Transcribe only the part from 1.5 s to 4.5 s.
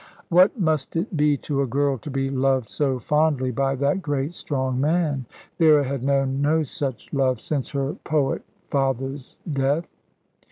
a girl to be loved so fondly by that great